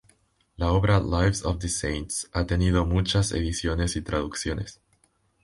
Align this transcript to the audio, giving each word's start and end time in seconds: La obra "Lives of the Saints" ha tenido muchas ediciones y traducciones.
La 0.57 0.71
obra 0.71 0.99
"Lives 0.99 1.43
of 1.45 1.59
the 1.59 1.69
Saints" 1.69 2.27
ha 2.33 2.47
tenido 2.47 2.87
muchas 2.87 3.31
ediciones 3.33 3.95
y 3.95 4.01
traducciones. 4.01 4.81